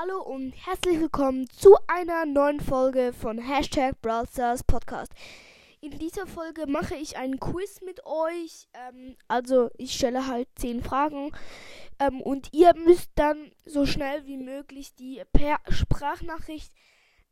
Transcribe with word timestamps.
Hallo 0.00 0.22
und 0.22 0.52
herzlich 0.52 1.00
willkommen 1.00 1.50
zu 1.50 1.74
einer 1.88 2.24
neuen 2.24 2.60
Folge 2.60 3.12
von 3.12 3.36
Hashtag 3.36 4.00
Brawl 4.00 4.28
Stars 4.28 4.62
Podcast. 4.62 5.12
In 5.80 5.98
dieser 5.98 6.24
Folge 6.24 6.68
mache 6.68 6.94
ich 6.94 7.16
einen 7.16 7.40
Quiz 7.40 7.80
mit 7.84 8.06
euch. 8.06 8.68
Ähm, 8.74 9.16
also 9.26 9.70
ich 9.76 9.94
stelle 9.94 10.28
halt 10.28 10.46
10 10.54 10.84
Fragen 10.84 11.32
ähm, 11.98 12.20
und 12.20 12.48
ihr 12.52 12.74
müsst 12.76 13.10
dann 13.16 13.50
so 13.64 13.86
schnell 13.86 14.24
wie 14.24 14.36
möglich 14.36 14.94
die 14.94 15.20
per 15.32 15.58
Sprachnachricht 15.68 16.72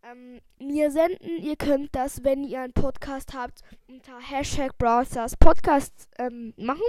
ähm, 0.03 0.41
mir 0.59 0.91
senden. 0.91 1.41
Ihr 1.41 1.55
könnt 1.55 1.95
das, 1.95 2.25
wenn 2.25 2.43
ihr 2.43 2.63
einen 2.63 2.73
Podcast 2.73 3.33
habt, 3.33 3.61
unter 3.87 4.19
Hashtag 4.19 4.77
Brawl 4.77 5.07
Stars 5.07 5.37
Podcast 5.37 6.09
ähm, 6.19 6.53
machen. 6.57 6.83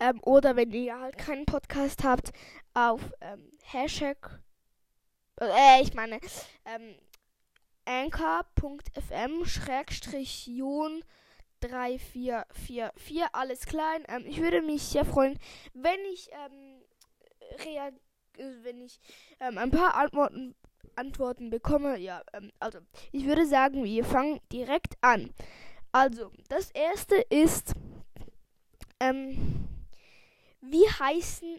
Ähm, 0.00 0.20
oder 0.22 0.56
wenn 0.56 0.72
ihr 0.72 0.98
halt 0.98 1.18
keinen 1.18 1.46
Podcast 1.46 2.04
habt, 2.04 2.32
auf 2.74 3.00
ähm, 3.20 3.50
Hashtag, 3.62 4.40
äh, 5.40 5.82
ich 5.82 5.94
meine, 5.94 6.20
ähm, 6.64 6.96
anchor.fm 7.84 9.44
schrägstrich 9.44 10.46
Jon 10.46 11.04
3444, 11.60 13.24
alles 13.32 13.66
klein. 13.66 14.04
Ähm, 14.08 14.24
ich 14.26 14.40
würde 14.40 14.62
mich 14.62 14.82
sehr 14.82 15.04
freuen, 15.04 15.38
wenn 15.72 16.00
ich, 16.12 16.30
ähm, 16.32 16.82
reag 17.64 17.94
wenn 18.36 18.80
ich 18.80 18.98
ähm, 19.40 19.58
ein 19.58 19.70
paar 19.70 19.94
Antworten, 19.94 20.54
Antworten 20.96 21.50
bekomme. 21.50 21.98
Ja, 21.98 22.22
ähm, 22.32 22.50
also, 22.58 22.80
ich 23.12 23.26
würde 23.26 23.46
sagen, 23.46 23.84
wir 23.84 24.04
fangen 24.04 24.40
direkt 24.52 24.94
an. 25.00 25.32
Also, 25.92 26.32
das 26.48 26.70
erste 26.72 27.16
ist, 27.30 27.74
ähm, 29.00 29.68
wie 30.70 30.88
heißen 30.88 31.58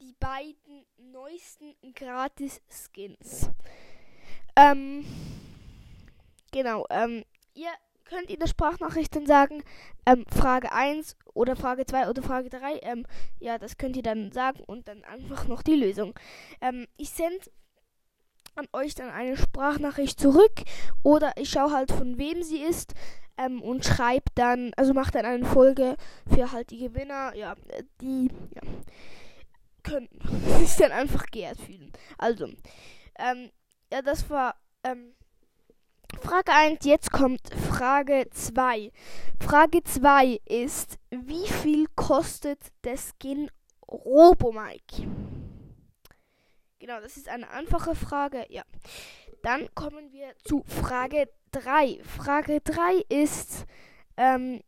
die 0.00 0.14
beiden 0.18 0.84
neuesten 0.96 1.74
Gratis-Skins? 1.94 3.50
Ähm, 4.56 5.04
genau, 6.52 6.86
ähm, 6.90 7.24
ihr 7.54 7.70
könnt 8.04 8.30
in 8.30 8.38
der 8.38 8.46
Sprachnachricht 8.46 9.14
dann 9.16 9.26
sagen, 9.26 9.62
ähm, 10.06 10.24
Frage 10.28 10.72
1 10.72 11.16
oder 11.32 11.56
Frage 11.56 11.86
2 11.86 12.08
oder 12.08 12.22
Frage 12.22 12.50
3. 12.50 12.78
Ähm, 12.82 13.06
ja, 13.40 13.58
das 13.58 13.78
könnt 13.78 13.96
ihr 13.96 14.02
dann 14.02 14.30
sagen 14.32 14.62
und 14.66 14.88
dann 14.88 15.04
einfach 15.04 15.48
noch 15.48 15.62
die 15.62 15.76
Lösung. 15.76 16.14
Ähm, 16.60 16.86
ich 16.96 17.10
sende 17.10 17.50
an 18.54 18.68
euch 18.72 18.94
dann 18.94 19.10
eine 19.10 19.36
Sprachnachricht 19.36 20.18
zurück 20.18 20.62
oder 21.02 21.32
ich 21.36 21.50
schaue 21.50 21.72
halt 21.72 21.92
von 21.92 22.18
wem 22.18 22.42
sie 22.42 22.62
ist 22.62 22.94
ähm, 23.36 23.62
und 23.62 23.84
schreibe 23.84 24.30
dann, 24.34 24.72
also 24.76 24.94
mache 24.94 25.12
dann 25.12 25.24
eine 25.24 25.44
Folge 25.44 25.96
für 26.32 26.52
halt 26.52 26.70
die 26.70 26.78
Gewinner, 26.78 27.34
ja, 27.34 27.54
die 28.00 28.30
ja, 28.54 28.62
können 29.82 30.08
sich 30.58 30.76
dann 30.76 30.92
einfach 30.92 31.26
geehrt 31.26 31.60
fühlen. 31.60 31.92
Also, 32.18 32.46
ähm, 33.18 33.50
ja, 33.92 34.02
das 34.02 34.28
war 34.30 34.54
ähm, 34.84 35.14
Frage 36.20 36.52
1, 36.52 36.84
jetzt 36.84 37.10
kommt 37.10 37.42
Frage 37.70 38.26
2. 38.30 38.90
Frage 39.40 39.82
2 39.82 40.40
ist, 40.46 40.98
wie 41.10 41.46
viel 41.48 41.86
kostet 41.96 42.60
der 42.84 42.96
Skin 42.96 43.50
Robomike? 43.88 45.23
Genau, 46.84 47.00
das 47.00 47.16
ist 47.16 47.30
eine 47.30 47.48
einfache 47.48 47.94
Frage. 47.94 48.44
Ja. 48.50 48.62
Dann 49.42 49.74
kommen 49.74 50.12
wir 50.12 50.36
zu 50.44 50.62
Frage 50.64 51.30
3. 51.52 52.04
Frage 52.04 52.60
3 52.60 53.06
ist, 53.08 53.64
ähm, 54.18 54.60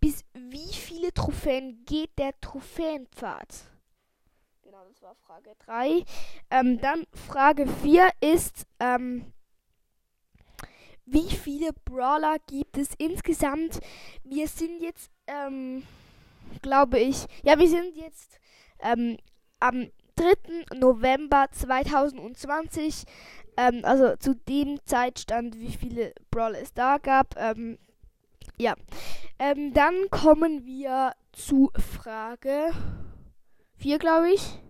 bis 0.00 0.24
wie 0.34 0.72
viele 0.74 1.14
Trophäen 1.14 1.84
geht 1.84 2.18
der 2.18 2.32
Trophäenpfad? 2.40 3.46
Genau, 4.62 4.84
das 4.88 5.02
war 5.02 5.14
Frage 5.14 5.52
3. 5.60 6.04
Ähm, 6.50 6.80
dann 6.80 7.06
Frage 7.28 7.68
4 7.68 8.10
ist, 8.20 8.66
ähm, 8.80 9.32
wie 11.06 11.30
viele 11.30 11.72
Brawler 11.84 12.38
gibt 12.48 12.76
es 12.76 12.88
insgesamt? 12.98 13.78
Wir 14.24 14.48
sind 14.48 14.82
jetzt, 14.82 15.12
ähm, 15.28 15.84
glaube 16.60 16.98
ich, 16.98 17.24
ja, 17.44 17.56
wir 17.56 17.68
sind 17.68 17.94
jetzt 17.94 18.40
ähm, 18.80 19.16
am 19.60 19.92
3. 20.16 20.76
November 20.78 21.46
2020. 21.50 23.04
Ähm, 23.56 23.84
also 23.84 24.16
zu 24.16 24.34
dem 24.34 24.78
Zeitstand, 24.86 25.58
wie 25.58 25.72
viele 25.72 26.14
Brawler 26.30 26.60
es 26.60 26.72
da 26.72 26.98
gab. 26.98 27.36
Ähm, 27.36 27.78
ja. 28.58 28.74
Ähm, 29.38 29.72
dann 29.74 30.08
kommen 30.10 30.64
wir 30.64 31.14
zu 31.32 31.70
Frage 31.76 32.72
4, 33.76 33.98
glaube 33.98 34.32
ich. 34.32 34.60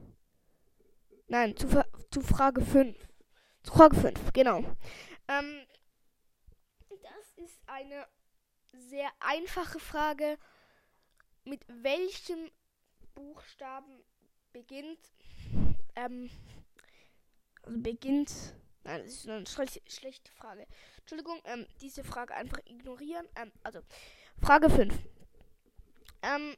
Nein, 1.28 1.56
zu, 1.56 1.66
zu 2.10 2.20
Frage 2.20 2.62
5. 2.62 2.96
Zu 3.62 3.72
Frage 3.72 3.96
5, 3.96 4.32
genau. 4.32 4.58
Ähm, 5.28 5.66
das 6.88 7.44
ist 7.44 7.60
eine 7.66 8.06
sehr 8.72 9.08
einfache 9.20 9.78
Frage. 9.78 10.38
Mit 11.44 11.64
welchem 11.68 12.50
Buchstaben 13.14 14.04
beginnt 14.52 14.98
ähm, 15.96 16.30
also 17.62 17.80
beginnt. 17.80 18.32
Nein, 18.84 19.02
das 19.04 19.12
ist 19.12 19.28
eine 19.28 19.46
schle 19.46 19.66
schlechte 19.88 20.32
Frage. 20.32 20.66
Entschuldigung, 20.98 21.40
ähm, 21.44 21.66
diese 21.80 22.02
Frage 22.02 22.34
einfach 22.34 22.58
ignorieren. 22.66 23.26
Ähm, 23.36 23.52
also, 23.62 23.80
Frage 24.40 24.68
5. 24.68 24.94
Ähm, 26.22 26.56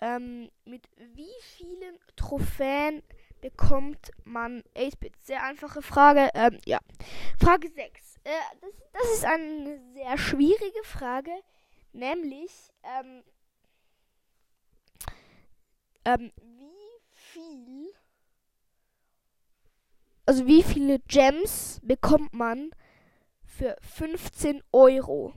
ähm, 0.00 0.50
mit 0.64 0.88
wie 0.96 1.30
vielen 1.56 1.98
Trophäen 2.16 3.02
bekommt 3.40 4.10
man 4.24 4.62
8-Bit? 4.74 5.14
Sehr 5.24 5.44
einfache 5.44 5.82
Frage. 5.82 6.30
Ähm, 6.34 6.58
ja. 6.64 6.80
Frage 7.40 7.68
6. 7.68 8.16
Äh, 8.24 8.30
das, 8.60 8.70
das 8.92 9.12
ist 9.12 9.24
eine 9.24 9.80
sehr 9.94 10.18
schwierige 10.18 10.82
Frage. 10.82 11.32
Nämlich, 11.92 12.72
ähm, 12.82 13.22
ähm, 16.04 16.32
wie 16.36 17.00
viel, 17.12 17.92
also 20.26 20.46
wie 20.46 20.62
viele 20.62 20.98
Gems 21.00 21.80
bekommt 21.82 22.32
man 22.32 22.70
für 23.44 23.76
15 23.82 24.62
Euro? 24.72 25.34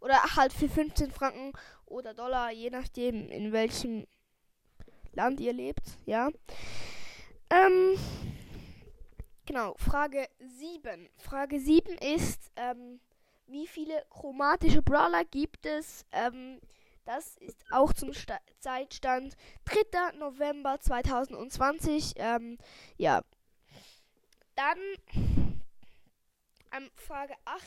Oder 0.00 0.22
halt 0.36 0.52
für 0.52 0.68
15 0.68 1.10
Franken 1.10 1.52
oder 1.86 2.14
Dollar, 2.14 2.50
je 2.52 2.70
nachdem, 2.70 3.28
in 3.28 3.52
welchem 3.52 4.06
Land 5.12 5.40
ihr 5.40 5.52
lebt, 5.52 5.82
ja. 6.06 6.30
Ähm, 7.50 7.98
genau, 9.44 9.74
Frage 9.76 10.28
7. 10.38 11.08
Frage 11.18 11.60
7 11.60 11.98
ist, 11.98 12.50
ähm, 12.56 13.00
wie 13.46 13.66
viele 13.66 14.04
chromatische 14.08 14.82
Brawler 14.82 15.24
gibt 15.24 15.66
es? 15.66 16.04
Ähm, 16.12 16.60
das 17.04 17.36
ist 17.38 17.64
auch 17.70 17.92
zum 17.92 18.12
Sta 18.12 18.38
Zeitstand 18.58 19.36
3. 19.64 20.18
November 20.18 20.78
2020. 20.80 22.14
Ähm, 22.16 22.58
ja. 22.96 23.22
Dann 24.54 24.78
ähm, 26.76 26.90
Frage 26.94 27.34
8. 27.44 27.62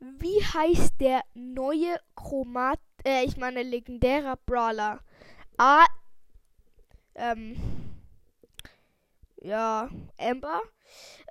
Wie 0.00 0.44
heißt 0.44 1.00
der 1.00 1.22
neue 1.34 1.98
Chromat, 2.14 2.78
äh, 3.04 3.24
ich 3.24 3.36
meine 3.36 3.62
legendärer 3.62 4.36
Brawler? 4.46 5.00
A. 5.56 5.86
Ähm, 7.14 7.56
ja, 9.40 9.88
Amber. 10.18 10.62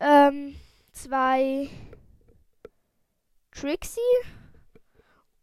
Ähm, 0.02 0.60
zwei 0.92 1.70
Trixie. 3.52 4.02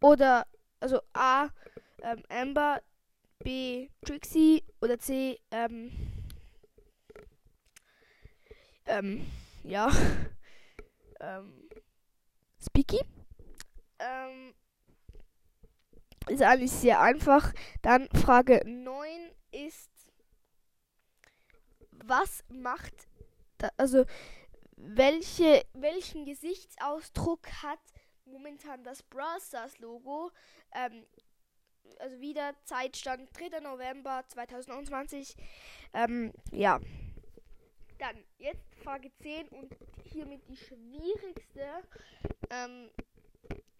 Oder, 0.00 0.46
also 0.80 1.00
A 1.14 1.48
ähm, 2.04 2.22
Amber, 2.28 2.82
B 3.38 3.88
Trixie 4.04 4.62
oder 4.80 4.98
C 4.98 5.40
ähm, 5.50 5.90
ähm, 8.86 9.26
ja, 9.64 9.90
ähm, 11.20 11.68
Speaky. 12.60 13.00
Ähm, 13.98 14.54
ist 16.28 16.42
eigentlich 16.42 16.72
sehr 16.72 17.00
einfach. 17.00 17.52
Dann 17.82 18.08
Frage 18.10 18.62
9 18.66 19.30
ist, 19.52 19.90
was 21.90 22.44
macht, 22.48 22.94
da, 23.58 23.70
also 23.76 24.04
welche, 24.76 25.64
welchen 25.72 26.24
Gesichtsausdruck 26.24 27.46
hat 27.62 27.80
momentan 28.24 28.84
das 28.84 29.02
Brawl 29.02 29.40
Stars 29.40 29.78
Logo? 29.78 30.30
Ähm, 30.74 31.06
also 31.98 32.20
wieder 32.20 32.54
Zeitstand 32.64 33.28
3. 33.38 33.60
November 33.60 34.24
2021. 34.28 35.36
Ähm, 35.92 36.32
ja. 36.50 36.80
Dann 37.98 38.24
jetzt 38.38 38.74
Frage 38.82 39.10
10 39.22 39.48
und 39.48 39.74
hiermit 40.04 40.42
die 40.48 40.56
schwierigste 40.56 41.82
ähm, 42.50 42.90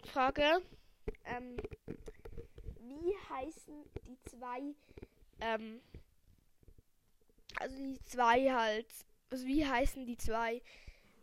Frage. 0.05 0.63
Ähm, 1.25 1.57
wie 2.81 3.15
heißen 3.29 3.85
die 4.07 4.19
zwei, 4.23 4.61
ähm, 5.41 5.81
also 7.59 7.77
die 7.77 7.99
zwei 8.01 8.53
halt, 8.53 8.87
also 9.31 9.47
wie 9.47 9.67
heißen 9.67 10.07
die 10.07 10.17
zwei? 10.17 10.63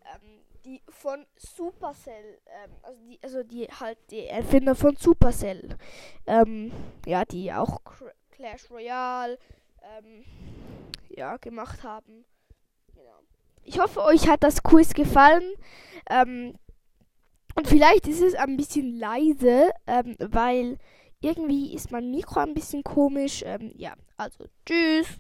Ähm, 0.06 0.42
die 0.66 0.82
von 0.90 1.26
Supercell, 1.36 2.40
ähm, 2.46 2.72
also 2.84 3.00
die, 3.02 3.20
also 3.24 3.44
die 3.44 3.68
halt 3.68 3.98
die 4.12 4.26
Erfinder 4.26 4.76
von 4.76 4.96
Supercell, 4.96 5.78
ähm, 6.28 6.72
ja, 7.06 7.26
die 7.26 7.52
auch 7.52 7.82
Clash 8.30 8.70
Royale, 8.70 9.40
ähm, 9.82 10.24
ja, 11.10 11.38
gemacht 11.38 11.84
haben. 11.84 12.26
Genau. 12.94 13.20
Ich 13.64 13.80
hoffe, 13.80 14.02
euch 14.04 14.28
hat 14.28 14.44
das 14.44 14.64
Quiz 14.64 14.94
gefallen. 14.94 15.44
Ähm, 16.10 16.56
und 17.56 17.68
vielleicht 17.68 18.08
ist 18.08 18.22
es 18.22 18.36
ein 18.36 18.58
bisschen 18.58 18.98
leise, 18.98 19.72
ähm, 19.86 20.16
weil 20.20 20.78
irgendwie 21.20 21.74
ist 21.74 21.92
mein 21.92 22.10
Mikro 22.12 22.40
ein 22.40 22.54
bisschen 22.54 22.84
komisch. 22.84 23.44
Ja, 23.76 23.94
also 24.18 24.46
tschüss. 24.66 25.20